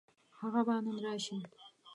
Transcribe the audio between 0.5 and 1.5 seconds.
به نن راشي.